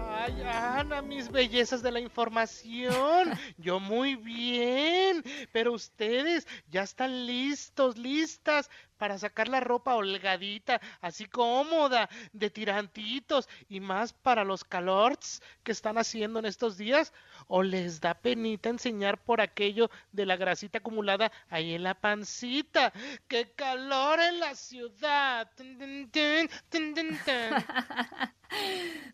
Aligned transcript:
Ay, 0.00 0.42
Ana, 0.42 1.02
mis 1.02 1.30
bellezas 1.30 1.82
de 1.82 1.90
la 1.90 2.00
información. 2.00 3.32
Yo 3.56 3.80
muy 3.80 4.14
bien. 4.14 5.24
Pero 5.52 5.72
ustedes 5.72 6.46
ya 6.70 6.82
están 6.82 7.26
listos, 7.26 7.96
listas 7.98 8.70
para 8.98 9.18
sacar 9.18 9.48
la 9.48 9.60
ropa 9.60 9.94
holgadita, 9.94 10.80
así 11.00 11.26
cómoda, 11.26 12.08
de 12.32 12.50
tirantitos 12.50 13.48
y 13.68 13.80
más 13.80 14.12
para 14.12 14.44
los 14.44 14.64
calorts 14.64 15.42
que 15.62 15.72
están 15.72 15.98
haciendo 15.98 16.38
en 16.38 16.46
estos 16.46 16.76
días? 16.76 17.12
¿O 17.46 17.62
les 17.62 18.00
da 18.00 18.14
penita 18.14 18.68
enseñar 18.68 19.18
por 19.18 19.40
aquello 19.40 19.90
de 20.12 20.26
la 20.26 20.36
grasita 20.36 20.78
acumulada 20.78 21.32
ahí 21.48 21.74
en 21.74 21.84
la 21.84 21.94
pancita? 21.94 22.92
¡Qué 23.26 23.52
calor 23.52 24.20
en 24.20 24.40
la 24.40 24.54
ciudad! 24.54 25.50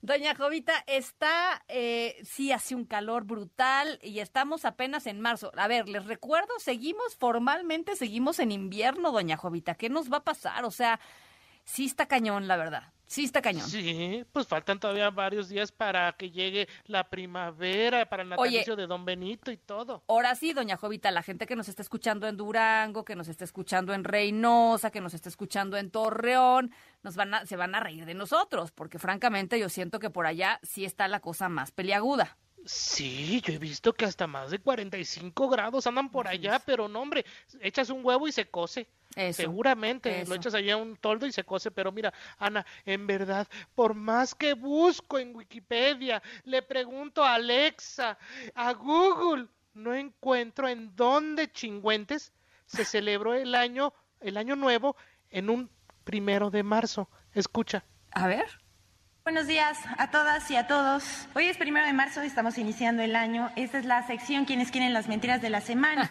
Doña 0.02 0.34
Jovita, 0.34 0.84
está, 0.86 1.64
eh, 1.68 2.20
sí, 2.24 2.52
hace 2.52 2.74
un 2.74 2.84
calor 2.84 3.24
brutal 3.24 3.98
y 4.02 4.20
estamos 4.20 4.64
apenas 4.64 5.06
en 5.06 5.20
marzo. 5.20 5.50
A 5.56 5.66
ver, 5.66 5.88
les 5.88 6.06
recuerdo, 6.06 6.52
seguimos 6.58 7.16
formalmente, 7.16 7.96
seguimos 7.96 8.38
en 8.38 8.52
invierno, 8.52 9.12
doña 9.12 9.36
Jovita. 9.36 9.73
¿Qué 9.74 9.88
nos 9.88 10.12
va 10.12 10.18
a 10.18 10.24
pasar? 10.24 10.64
O 10.64 10.70
sea, 10.70 11.00
sí 11.64 11.86
está 11.86 12.06
cañón, 12.06 12.48
la 12.48 12.56
verdad. 12.56 12.94
Sí 13.06 13.24
está 13.24 13.42
cañón. 13.42 13.68
Sí, 13.68 14.24
pues 14.32 14.46
faltan 14.46 14.80
todavía 14.80 15.10
varios 15.10 15.48
días 15.48 15.70
para 15.70 16.12
que 16.14 16.30
llegue 16.30 16.68
la 16.86 17.08
primavera, 17.10 18.08
para 18.08 18.22
el 18.22 18.30
natalicio 18.30 18.76
de 18.76 18.86
Don 18.86 19.04
Benito 19.04 19.52
y 19.52 19.58
todo. 19.58 20.02
Ahora 20.08 20.34
sí, 20.34 20.52
doña 20.52 20.76
Jovita, 20.76 21.10
la 21.10 21.22
gente 21.22 21.46
que 21.46 21.54
nos 21.54 21.68
está 21.68 21.82
escuchando 21.82 22.26
en 22.26 22.36
Durango, 22.36 23.04
que 23.04 23.14
nos 23.14 23.28
está 23.28 23.44
escuchando 23.44 23.92
en 23.92 24.04
Reynosa, 24.04 24.90
que 24.90 25.02
nos 25.02 25.12
está 25.12 25.28
escuchando 25.28 25.76
en 25.76 25.90
Torreón, 25.90 26.72
nos 27.02 27.14
van 27.14 27.34
a, 27.34 27.46
se 27.46 27.56
van 27.56 27.74
a 27.74 27.80
reír 27.80 28.06
de 28.06 28.14
nosotros, 28.14 28.72
porque 28.72 28.98
francamente 28.98 29.58
yo 29.58 29.68
siento 29.68 29.98
que 29.98 30.08
por 30.08 30.26
allá 30.26 30.58
sí 30.62 30.84
está 30.84 31.06
la 31.06 31.20
cosa 31.20 31.48
más 31.48 31.72
peliaguda. 31.72 32.38
Sí, 32.64 33.42
yo 33.42 33.52
he 33.52 33.58
visto 33.58 33.92
que 33.92 34.06
hasta 34.06 34.26
más 34.26 34.50
de 34.50 34.58
45 34.58 35.48
grados 35.48 35.86
andan 35.86 36.10
por 36.10 36.26
allá, 36.26 36.58
pero 36.58 36.88
no, 36.88 37.02
hombre, 37.02 37.24
echas 37.60 37.90
un 37.90 38.04
huevo 38.04 38.26
y 38.26 38.32
se 38.32 38.46
cose. 38.46 38.88
Seguramente 39.32 40.24
lo 40.26 40.34
echas 40.34 40.54
allá 40.54 40.76
un 40.76 40.96
toldo 40.96 41.26
y 41.26 41.32
se 41.32 41.44
cose, 41.44 41.70
pero 41.70 41.92
mira, 41.92 42.12
Ana, 42.38 42.64
en 42.86 43.06
verdad, 43.06 43.46
por 43.74 43.94
más 43.94 44.34
que 44.34 44.54
busco 44.54 45.18
en 45.18 45.36
Wikipedia, 45.36 46.22
le 46.44 46.62
pregunto 46.62 47.22
a 47.22 47.34
Alexa, 47.34 48.18
a 48.54 48.72
Google, 48.72 49.46
no 49.74 49.94
encuentro 49.94 50.66
en 50.66 50.96
dónde 50.96 51.52
chingüentes 51.52 52.32
se 52.66 52.84
celebró 52.84 53.34
el 53.34 53.54
año, 53.54 53.92
el 54.20 54.36
año 54.36 54.56
nuevo 54.56 54.96
en 55.30 55.50
un 55.50 55.70
primero 56.04 56.50
de 56.50 56.62
marzo. 56.62 57.08
Escucha. 57.34 57.84
A 58.10 58.26
ver. 58.26 58.63
Buenos 59.24 59.46
días 59.46 59.78
a 59.96 60.10
todas 60.10 60.50
y 60.50 60.56
a 60.56 60.66
todos. 60.66 61.02
Hoy 61.34 61.46
es 61.46 61.56
primero 61.56 61.86
de 61.86 61.94
marzo, 61.94 62.20
estamos 62.20 62.58
iniciando 62.58 63.02
el 63.02 63.16
año. 63.16 63.50
Esta 63.56 63.78
es 63.78 63.86
la 63.86 64.06
sección 64.06 64.44
Quienes 64.44 64.70
quieren 64.70 64.92
las 64.92 65.08
mentiras 65.08 65.40
de 65.40 65.48
la 65.48 65.62
semana. 65.62 66.10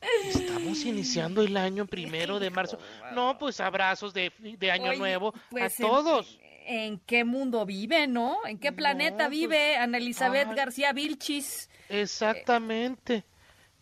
Estamos 0.24 0.82
iniciando 0.86 1.42
el 1.42 1.54
año 1.54 1.84
primero 1.84 2.38
de 2.38 2.48
marzo. 2.48 2.78
No, 3.14 3.36
pues 3.36 3.60
abrazos 3.60 4.14
de, 4.14 4.32
año 4.72 4.94
nuevo 4.94 5.34
a 5.36 5.50
pues, 5.50 5.76
todos. 5.76 6.38
En, 6.64 6.98
qué 7.00 7.24
mundo 7.24 7.66
vive, 7.66 8.06
no? 8.06 8.38
¿En 8.46 8.58
qué 8.58 8.72
planeta 8.72 9.26
pues, 9.26 9.30
vive 9.30 9.76
Ana 9.76 9.98
Elizabeth 9.98 10.48
García 10.54 10.94
Vilchis? 10.94 11.68
Exactamente. 11.90 13.26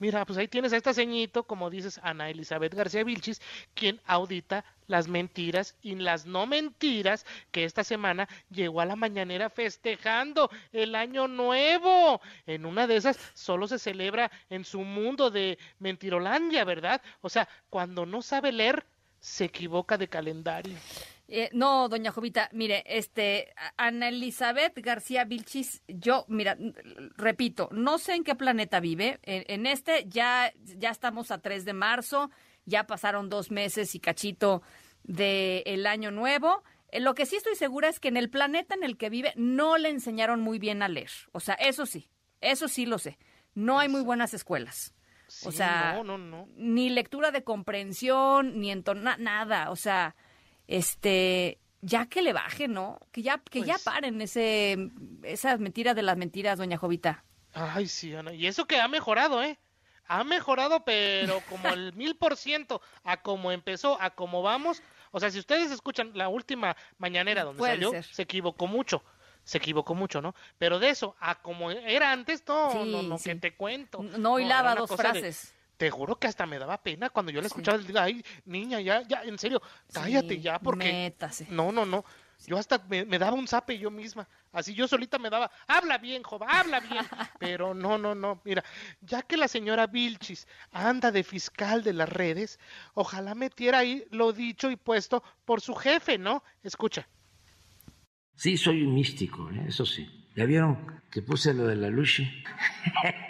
Mira, 0.05 0.27
pues 0.27 0.39
ahí 0.39 0.49
tienes 0.49 0.75
a 0.75 0.77
esta 0.77 0.93
ceñito, 0.93 1.45
como 1.45 1.71
dices, 1.71 1.99
Ana 2.03 2.29
Elizabeth 2.29 2.75
García 2.75 3.05
Vilchis, 3.05 3.41
quien 3.73 4.03
audita 4.05 4.63
las 4.87 5.09
mentiras 5.09 5.77
y 5.81 5.95
las 5.95 6.27
no 6.27 6.47
mentiras 6.47 7.25
que 7.51 7.65
esta 7.65 7.83
semana 7.85 8.29
llegó 8.51 8.83
a 8.83 8.85
la 8.85 8.97
mañanera 8.97 9.49
festejando 9.49 10.51
el 10.75 10.95
año 10.95 11.27
nuevo. 11.27 12.21
En 12.47 12.67
una 12.67 12.87
de 12.87 12.97
esas 12.97 13.19
solo 13.33 13.67
se 13.67 13.79
celebra 13.79 14.31
en 14.51 14.67
su 14.67 14.81
mundo 14.81 15.31
de 15.31 15.57
Mentirolandia, 15.79 16.65
¿verdad? 16.65 17.01
O 17.23 17.31
sea, 17.31 17.49
cuando 17.71 18.05
no 18.05 18.21
sabe 18.21 18.53
leer, 18.53 18.85
se 19.21 19.47
equivoca 19.47 19.97
de 19.97 20.09
calendario. 20.09 20.77
Eh, 21.27 21.49
no, 21.53 21.89
doña 21.89 22.13
Jovita, 22.13 22.51
mire, 22.53 22.85
este, 22.87 23.55
Ana 23.77 24.09
Elizabeth 24.09 24.79
García 24.79 25.25
Vilchis, 25.25 25.83
yo, 25.89 26.27
mira, 26.29 26.57
repito, 27.17 27.71
no 27.73 27.99
sé 27.99 28.15
en 28.15 28.25
qué 28.25 28.35
planeta 28.35 28.81
vive. 28.81 29.21
En, 29.23 29.67
este 29.67 30.05
ya, 30.09 30.53
ya 30.63 30.91
estamos 30.91 31.31
a 31.31 31.39
3 31.39 31.65
de 31.65 31.73
marzo, 31.73 32.31
ya 32.67 32.87
pasaron 32.87 33.31
dos 33.31 33.51
meses 33.51 33.95
y 33.95 34.01
cachito 34.01 34.63
del 35.03 35.87
año 35.87 36.11
nuevo. 36.11 36.63
Eh, 36.89 37.01
lo 37.01 37.15
que 37.15 37.25
sí 37.25 37.37
estoy 37.37 37.55
segura 37.55 37.89
es 37.89 38.01
que 38.01 38.09
en 38.09 38.19
el 38.19 38.29
planeta 38.29 38.75
en 38.75 38.85
el 38.85 38.99
que 38.99 39.09
vive 39.09 39.33
no 39.37 39.79
le 39.79 39.89
enseñaron 39.89 40.43
muy 40.43 40.59
bien 40.59 40.83
a 40.83 40.89
leer. 40.89 41.11
O 41.33 41.41
sea, 41.41 41.55
eso 41.55 41.87
sí, 41.87 42.11
eso 42.43 42.69
sí 42.69 42.85
lo 42.85 42.99
sé. 42.99 43.19
No 43.55 43.79
hay 43.79 43.89
muy 43.89 44.03
buenas 44.03 44.35
escuelas. 44.35 44.95
o 45.45 45.53
sea, 45.53 46.03
ni 46.57 46.91
lectura 46.91 47.31
de 47.31 47.45
comprensión, 47.45 48.61
ni 48.61 48.71
entona, 48.71 49.17
nada. 49.17 49.71
O 49.71 49.77
sea, 49.77 50.15
este, 50.67 51.59
ya 51.81 52.07
que 52.07 52.23
le 52.23 52.33
baje, 52.33 52.69
¿no? 52.69 52.99
Que 53.13 53.23
ya, 53.23 53.39
que 53.39 53.63
ya 53.63 53.75
pues 53.75 53.85
paren 53.85 54.21
ese, 54.21 54.91
esas 55.23 55.61
mentiras 55.61 55.95
de 55.95 56.03
las 56.03 56.17
mentiras, 56.17 56.59
doña 56.59 56.79
Jovita. 56.79 57.25
Ay, 57.53 57.87
sí, 57.87 58.15
Ana. 58.15 58.33
Y 58.33 58.47
eso 58.47 58.67
que 58.67 58.81
ha 58.81 58.89
mejorado, 58.89 59.43
¿eh? 59.43 59.59
Ha 60.07 60.25
mejorado, 60.25 60.85
pero 60.85 61.41
como 61.49 61.69
el 61.69 61.93
mil 61.95 62.17
por 62.17 62.37
ciento 62.37 62.83
a 63.05 63.23
como 63.23 63.53
empezó, 63.53 64.01
a 64.01 64.11
como 64.11 64.43
vamos. 64.43 64.83
O 65.13 65.21
sea, 65.21 65.31
si 65.31 65.39
ustedes 65.39 65.71
escuchan 65.71 66.11
la 66.15 66.29
última 66.29 66.77
mañanera 66.99 67.45
donde 67.45 67.63
salió, 67.63 67.93
se 68.03 68.23
equivocó 68.23 68.67
mucho. 68.67 69.05
Se 69.45 69.59
equivocó 69.59 69.95
mucho, 69.95 70.23
¿no? 70.23 70.35
Pero 70.57 70.79
de 70.79 70.89
eso, 70.89 71.17
a 71.21 71.43
como 71.43 71.71
era 71.71 72.13
antes, 72.13 72.43
no, 72.49 72.85
no, 72.87 73.03
no, 73.03 73.19
que 73.19 73.35
te 73.35 73.55
cuento. 73.55 74.03
No 74.03 74.39
hilaba 74.39 74.75
dos 74.75 74.91
frases. 74.91 75.55
Te 75.77 75.91
juro 75.91 76.17
que 76.17 76.27
hasta 76.27 76.47
me 76.47 76.59
daba 76.59 76.79
pena 76.79 77.11
cuando 77.11 77.33
yo 77.33 77.41
le 77.41 77.49
escuchaba 77.49 77.79
el 77.79 77.97
ay, 77.97 78.25
niña, 78.45 78.81
ya, 78.81 79.03
ya, 79.03 79.23
en 79.23 79.39
serio, 79.39 79.61
cállate 79.93 80.41
ya, 80.41 80.59
porque. 80.59 80.93
Métase. 80.93 81.47
No, 81.51 81.73
no, 81.73 81.85
no. 81.85 82.05
Yo 82.47 82.59
hasta 82.59 82.79
me, 82.89 83.05
daba 83.19 83.33
un 83.33 83.49
zape 83.49 83.79
yo 83.79 83.91
misma. 83.91 84.29
Así 84.53 84.75
yo 84.75 84.87
solita 84.87 85.19
me 85.19 85.31
daba, 85.31 85.51
habla 85.67 85.99
bien, 85.99 86.23
Jova, 86.23 86.47
habla 86.49 86.81
bien. 86.81 87.05
Pero 87.39 87.75
no, 87.75 87.97
no, 87.97 88.15
no. 88.15 88.41
Mira, 88.45 88.63
ya 89.01 89.23
que 89.23 89.37
la 89.37 89.49
señora 89.49 89.87
Vilchis 89.87 90.47
anda 90.71 91.11
de 91.11 91.25
fiscal 91.25 91.83
de 91.83 91.93
las 91.93 92.09
redes, 92.09 92.59
ojalá 92.95 93.35
metiera 93.35 93.79
ahí 93.79 94.05
lo 94.11 94.33
dicho 94.33 94.71
y 94.71 94.77
puesto 94.77 95.23
por 95.45 95.61
su 95.61 95.75
jefe, 95.75 96.19
¿no? 96.19 96.45
Escucha. 96.63 97.09
Sí, 98.37 98.57
soy 98.57 98.83
un 98.83 98.95
místico, 98.95 99.49
¿eh? 99.51 99.65
eso 99.69 99.87
sí. 99.87 100.24
¿Ya 100.37 100.47
vieron 100.47 100.79
que 101.11 101.23
puse 101.23 101.55
lo 101.55 101.67
de 101.67 101.77
la 101.77 101.91
Luchi? 101.91 102.29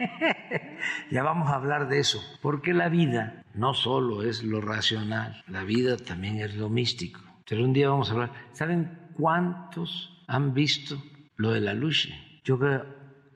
ya 1.11 1.23
vamos 1.23 1.51
a 1.51 1.57
hablar 1.57 1.89
de 1.89 1.99
eso, 1.99 2.23
porque 2.41 2.73
la 2.73 2.89
vida 2.89 3.45
no 3.55 3.75
solo 3.75 4.23
es 4.23 4.43
lo 4.43 4.61
racional, 4.61 5.43
la 5.49 5.65
vida 5.65 5.97
también 5.97 6.41
es 6.41 6.55
lo 6.55 6.71
místico. 6.71 7.21
Pero 7.47 7.65
un 7.65 7.75
día 7.75 7.91
vamos 7.91 8.09
a 8.09 8.13
hablar. 8.13 8.33
¿Saben 8.53 8.99
cuántos 9.13 10.23
han 10.27 10.55
visto 10.55 11.03
lo 11.37 11.53
de 11.53 11.61
la 11.61 11.75
Luchi? 11.75 12.15
Yo 12.43 12.59
creo 12.59 12.87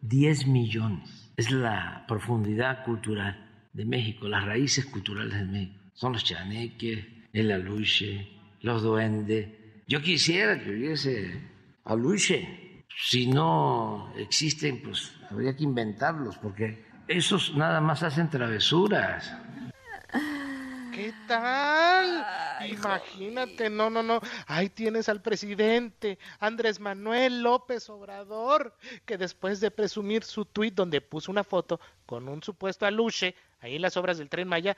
10 0.00 0.46
millones. 0.46 1.32
Es 1.37 1.50
la 1.50 2.04
profundidad 2.08 2.84
cultural 2.84 3.66
de 3.72 3.84
México, 3.84 4.28
las 4.28 4.44
raíces 4.44 4.87
culturales 4.87 5.38
de 5.38 5.44
México. 5.44 5.78
Son 5.93 6.12
los 6.12 6.25
chaneques, 6.25 7.04
el 7.32 7.50
aluche, 7.52 8.28
los 8.62 8.82
duendes. 8.82 9.48
Yo 9.87 10.00
quisiera 10.00 10.58
que 10.58 10.70
hubiese 10.70 11.40
aluche 11.84 12.68
si 13.00 13.26
no 13.26 14.12
existen, 14.16 14.82
pues 14.82 15.12
habría 15.30 15.54
que 15.54 15.64
inventarlos, 15.64 16.36
porque 16.38 16.84
esos 17.06 17.54
nada 17.54 17.80
más 17.80 18.02
hacen 18.02 18.28
travesuras. 18.28 19.32
¿Qué 20.92 21.14
tal? 21.28 22.26
Imagínate, 22.68 23.70
no, 23.70 23.88
no, 23.88 24.02
no. 24.02 24.20
Ahí 24.48 24.68
tienes 24.68 25.08
al 25.08 25.22
presidente 25.22 26.18
Andrés 26.40 26.80
Manuel 26.80 27.40
López 27.40 27.88
Obrador, 27.88 28.76
que 29.06 29.16
después 29.16 29.60
de 29.60 29.70
presumir 29.70 30.24
su 30.24 30.44
tuit 30.44 30.74
donde 30.74 31.00
puso 31.00 31.30
una 31.30 31.44
foto 31.44 31.80
con 32.04 32.28
un 32.28 32.42
supuesto 32.42 32.84
aluche, 32.84 33.36
ahí 33.60 33.76
en 33.76 33.82
las 33.82 33.96
obras 33.96 34.18
del 34.18 34.28
tren 34.28 34.48
Maya, 34.48 34.76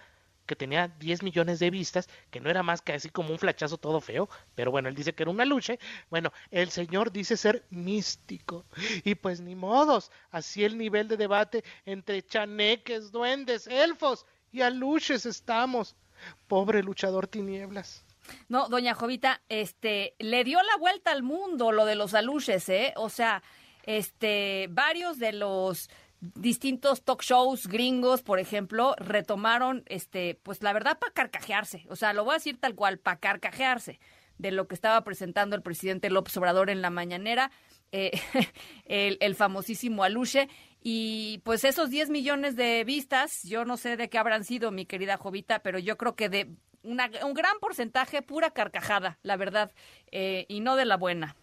que 0.50 0.56
tenía 0.56 0.88
10 0.88 1.22
millones 1.22 1.60
de 1.60 1.70
vistas, 1.70 2.08
que 2.28 2.40
no 2.40 2.50
era 2.50 2.64
más 2.64 2.82
que 2.82 2.92
así 2.92 3.08
como 3.08 3.30
un 3.30 3.38
flachazo 3.38 3.78
todo 3.78 4.00
feo, 4.00 4.28
pero 4.56 4.72
bueno, 4.72 4.88
él 4.88 4.96
dice 4.96 5.12
que 5.12 5.22
era 5.22 5.30
una 5.30 5.44
lucha. 5.44 5.76
Bueno, 6.10 6.32
el 6.50 6.70
señor 6.70 7.12
dice 7.12 7.36
ser 7.36 7.64
místico. 7.70 8.64
Y 9.04 9.14
pues 9.14 9.40
ni 9.40 9.54
modos, 9.54 10.10
así 10.32 10.64
el 10.64 10.76
nivel 10.76 11.06
de 11.06 11.16
debate 11.16 11.62
entre 11.86 12.26
chaneques, 12.26 13.12
duendes, 13.12 13.68
elfos 13.68 14.26
y 14.50 14.62
aluches 14.62 15.24
estamos. 15.24 15.94
Pobre 16.48 16.82
luchador 16.82 17.28
tinieblas. 17.28 18.04
No, 18.48 18.68
doña 18.68 18.94
Jovita, 18.94 19.42
este, 19.48 20.14
le 20.18 20.42
dio 20.42 20.60
la 20.60 20.76
vuelta 20.78 21.12
al 21.12 21.22
mundo 21.22 21.70
lo 21.70 21.84
de 21.84 21.94
los 21.94 22.14
aluches, 22.14 22.68
¿eh? 22.68 22.92
O 22.96 23.08
sea, 23.08 23.44
este, 23.84 24.66
varios 24.70 25.20
de 25.20 25.32
los 25.32 25.90
distintos 26.20 27.02
talk 27.02 27.22
shows 27.22 27.66
gringos, 27.66 28.22
por 28.22 28.38
ejemplo, 28.38 28.94
retomaron, 28.98 29.82
este, 29.86 30.38
pues 30.42 30.62
la 30.62 30.72
verdad, 30.72 30.98
para 30.98 31.12
carcajearse. 31.12 31.86
O 31.88 31.96
sea, 31.96 32.12
lo 32.12 32.24
voy 32.24 32.32
a 32.32 32.38
decir 32.38 32.58
tal 32.60 32.74
cual, 32.74 32.98
para 32.98 33.18
carcajearse 33.18 33.98
de 34.38 34.50
lo 34.50 34.66
que 34.68 34.74
estaba 34.74 35.02
presentando 35.04 35.54
el 35.54 35.62
presidente 35.62 36.10
López 36.10 36.36
Obrador 36.36 36.70
en 36.70 36.82
la 36.82 36.90
mañanera, 36.90 37.50
eh, 37.92 38.12
el, 38.86 39.34
famosísimo 39.34 40.04
Aluche. 40.04 40.48
Y 40.82 41.42
pues 41.44 41.64
esos 41.64 41.90
10 41.90 42.08
millones 42.10 42.56
de 42.56 42.84
vistas, 42.84 43.42
yo 43.42 43.64
no 43.64 43.76
sé 43.76 43.96
de 43.96 44.08
qué 44.08 44.18
habrán 44.18 44.44
sido, 44.44 44.70
mi 44.70 44.86
querida 44.86 45.18
Jovita, 45.18 45.58
pero 45.58 45.78
yo 45.78 45.98
creo 45.98 46.16
que 46.16 46.30
de 46.30 46.50
una, 46.82 47.10
un 47.22 47.34
gran 47.34 47.58
porcentaje 47.60 48.22
pura 48.22 48.50
carcajada, 48.50 49.18
la 49.22 49.36
verdad, 49.36 49.72
eh, 50.10 50.46
y 50.48 50.60
no 50.60 50.76
de 50.76 50.86
la 50.86 50.96
buena. 50.96 51.36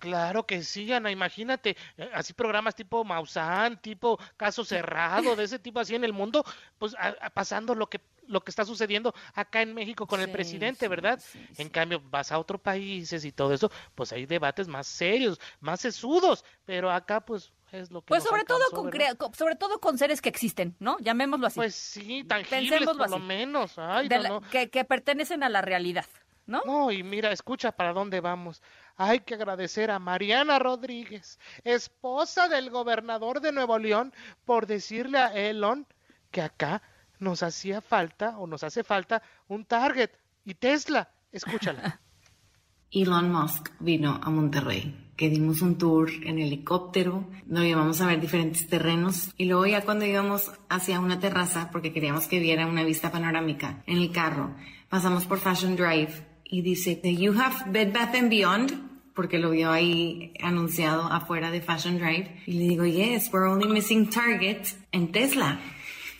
Claro 0.00 0.46
que 0.46 0.64
sí, 0.64 0.92
Ana, 0.92 1.12
imagínate, 1.12 1.76
eh, 1.96 2.10
así 2.12 2.32
programas 2.32 2.74
tipo 2.74 3.04
Maussan, 3.04 3.80
tipo 3.80 4.18
Caso 4.36 4.64
Cerrado, 4.64 5.36
de 5.36 5.44
ese 5.44 5.60
tipo 5.60 5.78
así 5.78 5.94
en 5.94 6.02
el 6.04 6.12
mundo, 6.12 6.44
pues 6.78 6.96
a, 6.96 7.14
a 7.20 7.30
pasando 7.30 7.74
lo 7.76 7.88
que 7.88 8.00
lo 8.30 8.40
que 8.40 8.50
está 8.50 8.64
sucediendo 8.64 9.12
acá 9.34 9.60
en 9.60 9.74
México 9.74 10.06
con 10.06 10.20
sí, 10.20 10.24
el 10.24 10.32
presidente, 10.32 10.88
¿verdad? 10.88 11.20
Sí, 11.20 11.44
en 11.58 11.68
cambio, 11.68 12.00
vas 12.00 12.32
a 12.32 12.38
otros 12.38 12.60
países 12.60 13.24
y 13.24 13.32
todo 13.32 13.52
eso, 13.52 13.70
pues 13.94 14.12
hay 14.12 14.24
debates 14.24 14.68
más 14.68 14.86
serios, 14.86 15.38
más 15.60 15.80
sesudos, 15.80 16.44
pero 16.64 16.90
acá 16.90 17.20
pues 17.20 17.52
es 17.72 17.90
lo 17.90 18.00
que 18.00 18.08
pues 18.08 18.22
sobre 18.22 18.40
alcanzó, 18.40 18.70
todo 18.70 18.82
con 18.82 19.34
sobre 19.34 19.56
todo 19.56 19.80
con 19.80 19.98
seres 19.98 20.20
que 20.20 20.28
existen 20.28 20.74
no 20.80 20.98
llamémoslo 20.98 21.46
así. 21.46 21.56
Pues 21.56 21.74
sí 21.74 22.24
tangibles 22.24 22.84
por 22.84 23.02
así. 23.02 23.10
lo 23.10 23.18
menos 23.18 23.78
Ay, 23.78 24.08
de 24.08 24.16
no, 24.16 24.22
la, 24.22 24.28
no. 24.28 24.40
Que, 24.40 24.70
que, 24.70 24.84
pertenecen 24.84 25.42
a 25.42 25.48
la 25.48 25.62
realidad 25.62 26.06
no 26.46 26.62
no 26.64 26.90
y 26.90 27.02
mira 27.02 27.30
escucha 27.30 27.70
para 27.72 27.92
dónde 27.92 28.20
vamos 28.20 28.60
hay 29.00 29.20
que 29.20 29.32
agradecer 29.32 29.90
a 29.90 29.98
Mariana 29.98 30.58
Rodríguez 30.58 31.38
esposa 31.64 32.48
del 32.48 32.68
gobernador 32.68 33.40
de 33.40 33.50
Nuevo 33.50 33.78
León 33.78 34.12
por 34.44 34.66
decirle 34.66 35.16
a 35.16 35.34
Elon 35.34 35.86
que 36.30 36.42
acá 36.42 36.82
nos 37.18 37.42
hacía 37.42 37.80
falta 37.80 38.36
o 38.38 38.46
nos 38.46 38.62
hace 38.62 38.84
falta 38.84 39.22
un 39.48 39.64
Target 39.64 40.10
y 40.44 40.52
Tesla 40.52 41.08
escúchala 41.32 41.98
Elon 42.90 43.32
Musk 43.32 43.70
vino 43.80 44.20
a 44.22 44.28
Monterrey 44.28 44.94
que 45.16 45.30
dimos 45.30 45.62
un 45.62 45.76
tour 45.76 46.10
en 46.24 46.38
helicóptero, 46.38 47.28
nos 47.46 47.64
íbamos 47.64 48.00
a 48.00 48.06
ver 48.06 48.20
diferentes 48.20 48.66
terrenos 48.68 49.32
y 49.36 49.44
luego 49.46 49.66
ya 49.66 49.82
cuando 49.82 50.06
íbamos 50.06 50.50
hacia 50.70 50.98
una 50.98 51.20
terraza, 51.20 51.68
porque 51.70 51.92
queríamos 51.92 52.26
que 52.26 52.38
viera 52.38 52.66
una 52.66 52.84
vista 52.84 53.12
panorámica 53.12 53.82
en 53.86 53.98
el 53.98 54.12
carro, 54.12 54.56
pasamos 54.88 55.26
por 55.26 55.38
Fashion 55.38 55.76
Drive 55.76 56.26
y 56.42 56.62
dice, 56.62 56.98
¿Do 57.04 57.10
you 57.10 57.38
have 57.38 57.70
Bed 57.70 57.92
Bath 57.92 58.14
and 58.14 58.30
Beyond? 58.30 58.89
Porque 59.14 59.38
lo 59.38 59.50
vio 59.50 59.70
ahí 59.70 60.32
anunciado 60.42 61.02
afuera 61.02 61.50
de 61.50 61.60
Fashion 61.60 61.98
Drive. 61.98 62.42
Y 62.46 62.52
le 62.52 62.68
digo, 62.68 62.84
yes, 62.84 63.30
we're 63.32 63.48
only 63.48 63.68
missing 63.68 64.08
Target 64.08 64.62
and 64.92 65.12
Tesla. 65.12 65.60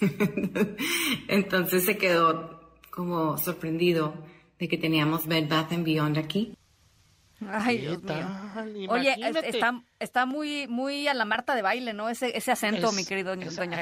Entonces 1.28 1.84
se 1.84 1.96
quedó 1.96 2.60
como 2.90 3.38
sorprendido 3.38 4.14
de 4.58 4.68
que 4.68 4.76
teníamos 4.76 5.26
Bed 5.26 5.48
Bath 5.48 5.72
and 5.72 5.84
Beyond 5.84 6.18
aquí. 6.18 6.54
Ay, 7.48 7.78
Dios 7.78 8.02
mío. 8.02 8.90
Oye, 8.90 9.16
está, 9.44 9.82
está 9.98 10.26
muy, 10.26 10.66
muy 10.68 11.08
a 11.08 11.14
la 11.14 11.24
Marta 11.24 11.54
de 11.54 11.62
baile, 11.62 11.92
¿no? 11.92 12.08
Ese, 12.08 12.36
ese 12.36 12.52
acento, 12.52 12.88
es, 12.88 12.94
mi 12.94 13.04
querido 13.04 13.32
es, 13.32 13.56
doña 13.56 13.80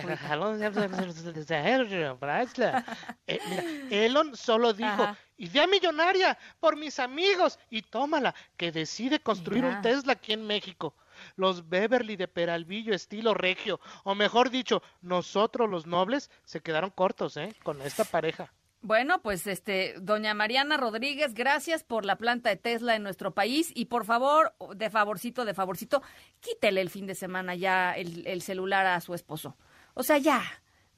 eh, 3.26 3.40
mira, 3.49 3.70
Elon 3.90 4.37
solo 4.37 4.72
dijo, 4.72 4.88
Ajá. 4.88 5.19
idea 5.37 5.66
millonaria 5.66 6.38
por 6.60 6.76
mis 6.76 6.99
amigos, 7.00 7.58
y 7.69 7.82
tómala, 7.82 8.34
que 8.56 8.70
decide 8.70 9.19
construir 9.19 9.64
un 9.64 9.82
Tesla 9.82 10.12
aquí 10.12 10.32
en 10.32 10.46
México. 10.46 10.94
Los 11.34 11.69
Beverly 11.69 12.14
de 12.14 12.28
Peralvillo, 12.28 12.94
estilo 12.94 13.34
regio, 13.34 13.81
o 14.04 14.14
mejor 14.14 14.50
dicho, 14.50 14.82
nosotros 15.02 15.69
los 15.69 15.84
nobles, 15.84 16.31
se 16.44 16.61
quedaron 16.61 16.90
cortos, 16.90 17.37
¿eh? 17.37 17.56
Con 17.64 17.82
esta 17.82 18.04
pareja. 18.04 18.52
Bueno, 18.80 19.20
pues 19.22 19.46
este, 19.46 19.94
doña 20.00 20.34
Mariana 20.34 20.76
Rodríguez, 20.76 21.34
gracias 21.34 21.82
por 21.82 22.04
la 22.04 22.16
planta 22.16 22.50
de 22.50 22.56
Tesla 22.56 22.94
en 22.94 23.02
nuestro 23.02 23.34
país 23.34 23.72
y 23.75 23.86
por 23.86 24.04
favor, 24.04 24.54
de 24.76 24.88
favorcito, 24.88 25.44
de 25.44 25.52
favorcito, 25.52 26.02
quítele 26.40 26.80
el 26.80 26.88
fin 26.88 27.06
de 27.06 27.16
semana 27.16 27.56
ya 27.56 27.92
el, 27.92 28.26
el 28.26 28.40
celular 28.40 28.86
a 28.86 29.00
su 29.00 29.14
esposo. 29.14 29.56
O 29.94 30.04
sea, 30.04 30.19
ya, 30.19 30.44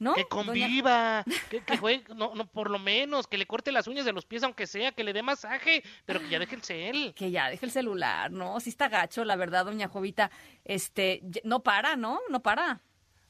¿no? 0.01 0.15
Que 0.15 0.25
conviva, 0.25 1.23
Doña... 1.25 1.37
que, 1.49 1.61
que, 1.63 1.77
juegue, 1.77 2.03
no, 2.15 2.33
no, 2.33 2.47
por 2.47 2.71
lo 2.71 2.79
menos, 2.79 3.27
que 3.27 3.37
le 3.37 3.45
corte 3.45 3.71
las 3.71 3.87
uñas 3.87 4.03
de 4.03 4.13
los 4.13 4.25
pies, 4.25 4.43
aunque 4.43 4.65
sea, 4.65 4.91
que 4.91 5.03
le 5.03 5.13
dé 5.13 5.21
masaje, 5.21 5.83
pero 6.05 6.19
que 6.19 6.27
ya 6.27 6.39
deje 6.39 6.55
el 6.55 6.63
cel. 6.63 7.13
Que 7.15 7.29
ya 7.29 7.49
deje 7.49 7.67
el 7.67 7.71
celular, 7.71 8.31
¿no? 8.31 8.59
Si 8.59 8.69
está 8.69 8.89
gacho, 8.89 9.23
la 9.25 9.35
verdad, 9.35 9.65
doña 9.65 9.87
Jovita, 9.87 10.31
este, 10.65 11.21
no 11.43 11.61
para, 11.61 11.95
¿no? 11.95 12.19
No 12.29 12.41
para. 12.41 12.81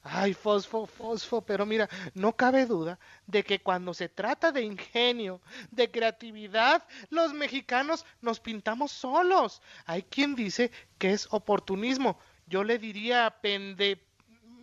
Ay, 0.04 0.34
fosfo, 0.34 0.88
fosfo, 0.88 1.42
pero 1.42 1.66
mira, 1.66 1.88
no 2.16 2.36
cabe 2.36 2.66
duda 2.66 2.98
de 3.28 3.44
que 3.44 3.62
cuando 3.62 3.94
se 3.94 4.10
trata 4.10 4.52
de 4.52 4.64
ingenio, 4.64 5.42
de 5.70 5.92
creatividad, 5.92 6.84
los 7.10 7.34
mexicanos 7.34 8.06
nos 8.20 8.40
pintamos 8.40 8.92
solos. 8.92 9.62
Hay 9.86 10.04
quien 10.04 10.36
dice 10.36 10.72
que 10.98 11.12
es 11.12 11.28
oportunismo. 11.32 12.18
Yo 12.48 12.64
le 12.64 12.80
diría 12.80 13.38
pende... 13.42 14.04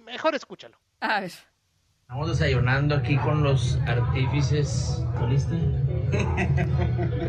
Mejor 0.04 0.34
escúchalo. 0.34 0.76
A 1.00 1.20
ver. 1.20 1.32
Estamos 2.02 2.28
desayunando 2.28 2.96
aquí 2.96 3.16
con 3.18 3.42
los 3.42 3.78
artífices. 3.86 5.04
¿Listo? 5.28 5.54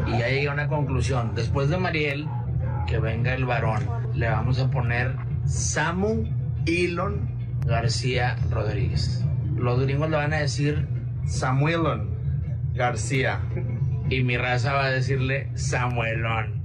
y 0.07 0.11
ya 0.11 0.29
llegué 0.29 0.47
a 0.47 0.53
una 0.53 0.67
conclusión. 0.67 1.35
Después 1.35 1.69
de 1.69 1.77
Mariel, 1.77 2.27
que 2.88 2.97
venga 2.97 3.35
el 3.35 3.45
varón, 3.45 3.88
le 4.15 4.29
vamos 4.29 4.57
a 4.57 4.71
poner 4.71 5.15
Samu 5.45 6.23
Elon 6.65 7.38
García 7.65 8.35
Rodríguez. 8.50 9.23
Los 9.56 9.79
gringos 9.81 10.09
le 10.09 10.17
van 10.17 10.33
a 10.33 10.39
decir 10.39 10.88
Samuelón 11.25 12.17
García. 12.73 13.41
Y 14.09 14.23
mi 14.23 14.38
raza 14.38 14.73
va 14.73 14.85
a 14.85 14.91
decirle 14.91 15.50
Samuelón. 15.56 16.59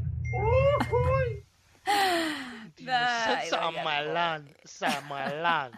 Samalán, 3.49 4.55
Samalán, 4.65 5.73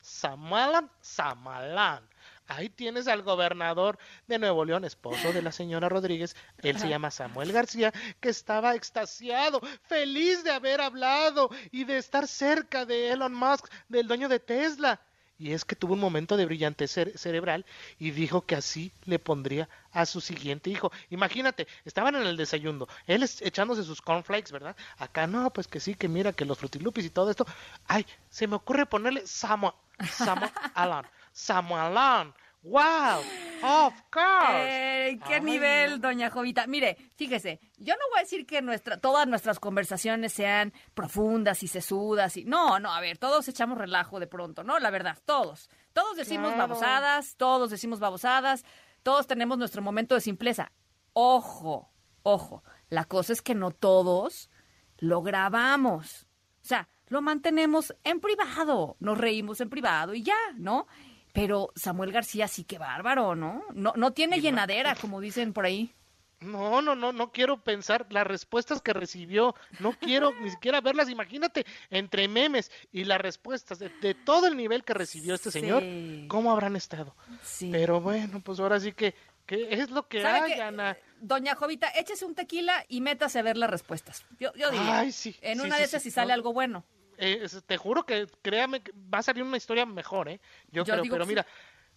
Samalán, 0.00 0.90
Samalán. 1.00 2.02
Ahí 2.48 2.68
tienes 2.68 3.08
al 3.08 3.22
gobernador 3.22 3.98
de 4.26 4.38
Nuevo 4.38 4.64
León, 4.64 4.84
esposo 4.84 5.32
de 5.32 5.42
la 5.42 5.52
señora 5.52 5.88
Rodríguez. 5.88 6.36
Él 6.62 6.78
se 6.78 6.88
llama 6.88 7.10
Samuel 7.10 7.52
García, 7.52 7.92
que 8.20 8.28
estaba 8.28 8.74
extasiado, 8.74 9.60
feliz 9.88 10.44
de 10.44 10.50
haber 10.50 10.80
hablado 10.80 11.50
y 11.70 11.84
de 11.84 11.98
estar 11.98 12.26
cerca 12.26 12.84
de 12.84 13.12
Elon 13.12 13.34
Musk, 13.34 13.68
del 13.88 14.08
dueño 14.08 14.28
de 14.28 14.40
Tesla. 14.40 15.00
Y 15.42 15.52
es 15.52 15.64
que 15.64 15.74
tuvo 15.74 15.94
un 15.94 16.00
momento 16.00 16.36
de 16.36 16.44
brillante 16.44 16.86
cere 16.86 17.18
cerebral 17.18 17.66
y 17.98 18.12
dijo 18.12 18.42
que 18.42 18.54
así 18.54 18.92
le 19.06 19.18
pondría 19.18 19.68
a 19.90 20.06
su 20.06 20.20
siguiente 20.20 20.70
hijo. 20.70 20.92
Imagínate, 21.10 21.66
estaban 21.84 22.14
en 22.14 22.28
el 22.28 22.36
desayuno, 22.36 22.86
él 23.08 23.24
echándose 23.40 23.82
sus 23.82 24.00
cornflakes, 24.00 24.52
¿verdad? 24.52 24.76
Acá 24.98 25.26
no, 25.26 25.52
pues 25.52 25.66
que 25.66 25.80
sí, 25.80 25.96
que 25.96 26.06
mira, 26.06 26.32
que 26.32 26.44
los 26.44 26.58
frutilupis 26.58 27.06
y 27.06 27.10
todo 27.10 27.30
esto. 27.30 27.44
Ay, 27.88 28.06
se 28.30 28.46
me 28.46 28.54
ocurre 28.54 28.86
ponerle 28.86 29.26
Samuel, 29.26 29.72
Samuel 30.08 30.50
Alan. 30.74 31.06
Samuelán. 31.32 32.34
¡Wow! 32.62 33.18
¡Of 33.64 33.94
course! 34.08 35.08
Eh, 35.08 35.18
¿Qué 35.26 35.34
Ay, 35.34 35.40
nivel, 35.40 36.00
doña 36.00 36.30
Jovita? 36.30 36.68
Mire, 36.68 36.96
fíjese, 37.16 37.60
yo 37.76 37.94
no 37.94 38.00
voy 38.10 38.20
a 38.20 38.22
decir 38.22 38.46
que 38.46 38.62
nuestra, 38.62 38.98
todas 38.98 39.26
nuestras 39.26 39.58
conversaciones 39.58 40.32
sean 40.32 40.72
profundas 40.94 41.64
y 41.64 41.68
sesudas. 41.68 42.36
Y, 42.36 42.44
no, 42.44 42.78
no, 42.78 42.92
a 42.92 43.00
ver, 43.00 43.18
todos 43.18 43.48
echamos 43.48 43.78
relajo 43.78 44.20
de 44.20 44.28
pronto, 44.28 44.62
¿no? 44.62 44.78
La 44.78 44.90
verdad, 44.90 45.18
todos. 45.24 45.70
Todos 45.92 46.16
decimos 46.16 46.52
claro. 46.52 46.68
babosadas, 46.68 47.34
todos 47.36 47.70
decimos 47.70 47.98
babosadas, 47.98 48.64
todos 49.02 49.26
tenemos 49.26 49.58
nuestro 49.58 49.82
momento 49.82 50.14
de 50.14 50.20
simpleza. 50.20 50.70
Ojo, 51.14 51.92
ojo, 52.22 52.62
la 52.90 53.06
cosa 53.06 53.32
es 53.32 53.42
que 53.42 53.56
no 53.56 53.72
todos 53.72 54.50
lo 54.98 55.20
grabamos. 55.22 56.28
O 56.62 56.66
sea, 56.66 56.88
lo 57.08 57.22
mantenemos 57.22 57.92
en 58.04 58.20
privado, 58.20 58.96
nos 59.00 59.18
reímos 59.18 59.60
en 59.60 59.68
privado 59.68 60.14
y 60.14 60.22
ya, 60.22 60.38
¿no? 60.56 60.86
Pero 61.32 61.70
Samuel 61.74 62.12
García 62.12 62.46
sí 62.48 62.64
que 62.64 62.78
bárbaro, 62.78 63.34
¿no? 63.34 63.64
No, 63.72 63.92
no 63.96 64.12
tiene 64.12 64.40
llenadera, 64.40 64.94
como 64.94 65.20
dicen 65.20 65.52
por 65.52 65.64
ahí. 65.64 65.92
No, 66.40 66.82
no, 66.82 66.96
no, 66.96 67.12
no 67.12 67.30
quiero 67.30 67.62
pensar 67.62 68.06
las 68.10 68.26
respuestas 68.26 68.82
que 68.82 68.92
recibió, 68.92 69.54
no 69.78 69.92
quiero 69.92 70.32
ni 70.40 70.50
siquiera 70.50 70.80
verlas, 70.80 71.08
imagínate, 71.08 71.64
entre 71.88 72.26
memes 72.26 72.72
y 72.90 73.04
las 73.04 73.20
respuestas 73.20 73.78
de, 73.78 73.90
de 74.00 74.14
todo 74.14 74.48
el 74.48 74.56
nivel 74.56 74.82
que 74.82 74.92
recibió 74.92 75.34
este 75.34 75.52
señor. 75.52 75.84
¿cómo 76.28 76.50
habrán 76.50 76.74
estado? 76.74 77.14
Sí. 77.42 77.68
Pero 77.70 78.00
bueno, 78.00 78.40
pues 78.40 78.58
ahora 78.58 78.80
sí 78.80 78.92
que, 78.92 79.14
¿Qué 79.46 79.68
es 79.70 79.90
lo 79.90 80.06
que 80.08 80.22
¿Sabe 80.22 80.54
hay? 80.54 80.60
Ana? 80.60 80.96
Doña 81.20 81.54
Jovita, 81.54 81.88
échese 81.88 82.24
un 82.24 82.34
tequila 82.34 82.84
y 82.88 83.00
métase 83.00 83.38
a 83.38 83.42
ver 83.42 83.56
las 83.56 83.70
respuestas. 83.70 84.24
Yo, 84.38 84.52
yo 84.54 84.70
diría. 84.70 85.00
Ay, 85.00 85.12
sí, 85.12 85.36
En 85.40 85.60
una 85.60 85.78
de 85.78 85.84
esas 85.84 86.02
sí, 86.02 86.10
si 86.10 86.14
sale 86.14 86.28
no. 86.28 86.34
algo 86.34 86.52
bueno. 86.52 86.84
Eh, 87.24 87.46
te 87.64 87.76
juro 87.76 88.04
que, 88.04 88.26
créame, 88.42 88.82
que 88.82 88.90
va 88.92 89.18
a 89.18 89.22
salir 89.22 89.44
una 89.44 89.56
historia 89.56 89.86
mejor, 89.86 90.28
¿eh? 90.28 90.40
Yo, 90.72 90.82
Yo 90.82 90.92
creo, 90.92 91.04
pero 91.08 91.24
sí. 91.24 91.28
mira, 91.28 91.46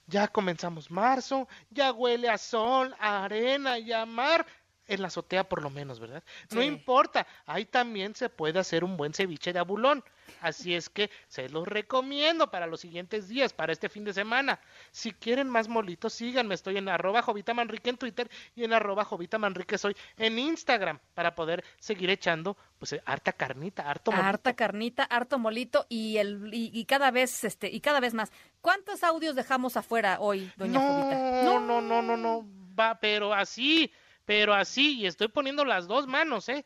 ya 0.06 0.28
comenzamos 0.28 0.92
marzo, 0.92 1.48
ya 1.72 1.92
huele 1.94 2.30
a 2.30 2.38
sol, 2.38 2.96
a 3.00 3.24
arena 3.24 3.80
y 3.80 3.92
a 3.92 4.06
mar. 4.06 4.46
En 4.88 5.02
la 5.02 5.08
azotea 5.08 5.44
por 5.48 5.62
lo 5.62 5.70
menos, 5.70 6.00
¿verdad? 6.00 6.24
No 6.52 6.62
importa, 6.62 7.26
ahí 7.46 7.66
también 7.66 8.16
se 8.16 8.30
puede 8.30 8.60
hacer 8.60 8.84
un 8.84 8.98
buen 8.98 9.14
ceviche 9.14 9.52
de 9.52 9.60
abulón. 9.60 10.04
Así 10.42 10.74
es 10.76 10.90
que 10.90 11.10
se 11.28 11.50
los 11.50 11.68
recomiendo 11.68 12.50
para 12.50 12.68
los 12.68 12.82
siguientes 12.82 13.28
días, 13.28 13.54
para 13.54 13.74
este 13.74 13.90
fin 13.90 14.04
de 14.04 14.14
semana. 14.14 14.60
Si 14.92 15.12
quieren 15.12 15.50
más 15.50 15.68
molitos, 15.68 16.14
síganme. 16.14 16.56
Estoy 16.56 16.78
en 16.78 16.90
arroba 16.90 17.22
Jovita 17.22 17.54
Manrique 17.54 17.90
en 17.90 17.98
Twitter 17.98 18.30
y 18.56 18.64
en 18.64 18.74
arroba 18.74 19.06
Jovita 19.06 19.38
Manrique 19.38 19.78
soy 19.78 19.96
en 20.18 20.40
Instagram 20.40 21.00
para 21.14 21.36
poder 21.36 21.64
seguir 21.80 22.10
echando 22.10 22.58
pues 22.78 22.94
eh, 22.94 23.02
harta 23.06 23.34
carnita, 23.34 23.90
harto 23.90 24.12
molito. 24.12 24.28
Harta 24.28 24.56
carnita, 24.56 25.04
harto 25.04 25.40
molito 25.40 25.86
y 25.90 26.18
el 26.18 26.54
y, 26.54 26.72
y 26.74 26.86
cada 26.86 27.12
vez 27.12 27.44
este 27.44 27.70
y 27.70 27.80
cada 27.80 28.00
vez 28.00 28.14
más. 28.14 28.32
¿Cuántos 28.62 29.04
audios 29.04 29.36
dejamos 29.36 29.78
afuera 29.78 30.18
hoy, 30.20 30.52
doña 30.58 30.80
Jovita? 30.80 31.44
No, 31.44 31.60
no, 31.60 31.82
no, 31.82 32.02
no, 32.02 32.18
no, 32.18 32.46
va, 32.78 33.00
pero 33.00 33.34
así, 33.34 33.92
pero 34.26 34.54
así, 34.54 35.00
y 35.00 35.06
estoy 35.06 35.28
poniendo 35.28 35.66
las 35.66 35.88
dos 35.88 36.08
manos, 36.08 36.50
¿eh? 36.50 36.66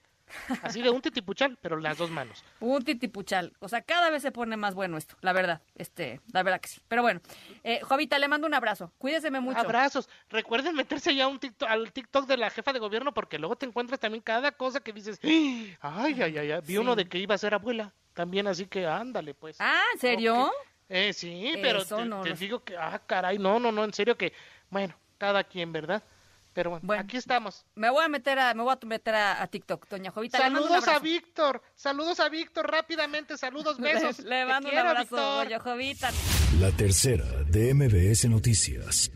Así 0.61 0.83
de 0.83 0.91
un 0.91 1.01
titipuchal, 1.01 1.57
pero 1.59 1.77
las 1.77 1.97
dos 1.97 2.11
manos. 2.11 2.43
Un 2.59 2.83
titipuchal. 2.83 3.51
O 3.59 3.67
sea, 3.67 3.81
cada 3.81 4.11
vez 4.11 4.21
se 4.21 4.31
pone 4.31 4.57
más 4.57 4.75
bueno 4.75 4.95
esto, 4.97 5.15
la 5.21 5.33
verdad. 5.33 5.61
Este, 5.75 6.21
la 6.31 6.43
verdad 6.43 6.61
que 6.61 6.69
sí. 6.69 6.79
Pero 6.87 7.01
bueno, 7.01 7.19
eh, 7.63 7.79
Jovita, 7.81 8.19
le 8.19 8.27
mando 8.27 8.45
un 8.45 8.53
abrazo. 8.53 8.91
Cuídeseme 8.99 9.39
mucho. 9.39 9.57
Abrazos. 9.59 10.07
Recuerden 10.29 10.75
meterse 10.75 11.15
ya 11.15 11.23
a 11.23 11.27
un 11.27 11.39
TikTok, 11.39 11.67
al 11.67 11.91
TikTok 11.91 12.27
de 12.27 12.37
la 12.37 12.51
jefa 12.51 12.73
de 12.73 12.77
gobierno 12.79 13.11
porque 13.11 13.39
luego 13.39 13.55
te 13.55 13.65
encuentras 13.65 13.99
también 13.99 14.21
cada 14.21 14.51
cosa 14.51 14.79
que 14.81 14.93
dices, 14.93 15.19
ay, 15.23 15.75
ay, 15.81 16.21
ay, 16.21 16.37
ay. 16.37 16.61
Vi 16.61 16.73
Sí. 16.73 16.77
uno 16.77 16.95
de 16.95 17.05
que 17.09 17.17
iba 17.17 17.33
a 17.33 17.39
ser 17.39 17.55
abuela, 17.55 17.91
también 18.13 18.45
así 18.45 18.67
que 18.67 18.85
ándale, 18.85 19.33
pues. 19.33 19.57
Ah, 19.59 19.81
¿en 19.95 19.99
serio? 19.99 20.51
Eh, 20.89 21.11
sí, 21.13 21.53
pero 21.61 21.79
Eso 21.81 21.97
te, 21.97 22.05
no 22.05 22.21
te 22.21 22.33
digo 22.35 22.63
que, 22.63 22.77
ah, 22.77 23.01
caray, 23.05 23.39
no, 23.39 23.59
no, 23.59 23.71
no, 23.71 23.83
en 23.83 23.93
serio 23.93 24.15
que, 24.15 24.31
bueno, 24.69 24.95
cada 25.17 25.43
quien, 25.43 25.71
¿verdad? 25.71 26.03
Pero 26.53 26.71
bueno, 26.71 26.85
Bueno. 26.85 27.03
aquí 27.03 27.17
estamos. 27.17 27.65
Me 27.75 27.89
voy 27.89 28.03
a 28.03 28.07
meter 28.07 28.37
a, 28.39 28.53
me 28.53 28.63
voy 28.63 28.73
a 28.81 28.85
meter 28.85 29.15
a, 29.15 29.41
a 29.41 29.47
TikTok, 29.47 29.87
doña 29.87 30.11
Jovita. 30.11 30.37
Saludos 30.39 30.87
a. 30.87 30.99
Víctor, 30.99 31.61
saludos 31.75 32.19
a 32.19 32.29
Víctor 32.29 32.69
rápidamente, 32.69 33.37
saludos, 33.37 33.77
besos. 33.79 34.19
Le, 34.19 34.29
le 34.29 34.35
Te 34.41 34.45
mando 34.45 34.67
un 34.69 34.73
quiero, 34.73 34.89
abrazo, 34.89 35.15
Víctor. 35.15 35.43
doña 35.45 35.59
Jovita. 35.59 36.09
La 36.59 36.71
tercera 36.71 37.25
de 37.47 37.73
MBS 37.73 38.25
Noticias. 38.29 39.11